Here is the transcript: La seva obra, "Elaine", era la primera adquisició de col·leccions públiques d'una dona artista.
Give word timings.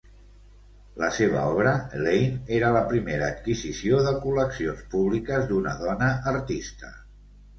La 1.01 1.09
seva 1.17 1.41
obra, 1.49 1.73
"Elaine", 1.97 2.39
era 2.61 2.71
la 2.77 2.81
primera 2.93 3.27
adquisició 3.33 4.01
de 4.07 4.13
col·leccions 4.23 4.81
públiques 4.95 5.47
d'una 5.53 5.75
dona 5.83 6.09
artista. 6.35 6.91